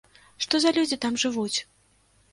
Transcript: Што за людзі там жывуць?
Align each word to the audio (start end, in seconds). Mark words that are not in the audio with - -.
Што 0.45 0.61
за 0.63 0.71
людзі 0.79 0.99
там 1.05 1.21
жывуць? 1.27 1.59